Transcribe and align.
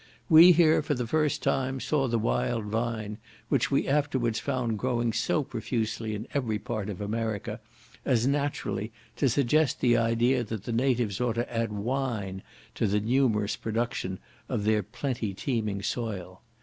We 0.29 0.51
here, 0.51 0.81
for 0.81 0.95
the 0.95 1.05
first 1.05 1.43
time, 1.43 1.79
saw 1.79 2.07
the 2.07 2.17
wild 2.17 2.65
vine, 2.65 3.19
which 3.49 3.69
we 3.69 3.87
afterwards 3.87 4.39
found 4.39 4.79
growing 4.79 5.13
so 5.13 5.43
profusely 5.43 6.15
in 6.15 6.27
every 6.33 6.57
part 6.57 6.89
of 6.89 7.01
America, 7.01 7.59
as 8.03 8.25
naturally 8.25 8.91
to 9.17 9.29
suggest 9.29 9.79
the 9.79 9.97
idea 9.97 10.43
that 10.43 10.63
the 10.63 10.73
natives 10.73 11.21
ought 11.21 11.33
to 11.35 11.53
add 11.55 11.71
wine 11.71 12.41
to 12.73 12.87
the 12.87 12.99
numerous 12.99 13.55
production 13.55 14.17
of 14.49 14.63
their 14.63 14.81
plenty 14.81 15.35
teeming 15.35 15.83
soil. 15.83 16.41